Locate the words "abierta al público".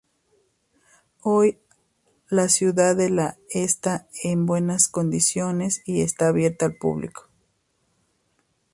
6.29-7.29